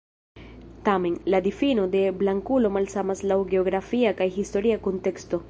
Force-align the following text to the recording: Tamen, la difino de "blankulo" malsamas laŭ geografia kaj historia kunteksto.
Tamen, 0.85 1.21
la 1.33 1.41
difino 1.47 1.85
de 1.97 2.01
"blankulo" 2.23 2.73
malsamas 2.79 3.23
laŭ 3.33 3.39
geografia 3.53 4.17
kaj 4.23 4.31
historia 4.41 4.83
kunteksto. 4.89 5.37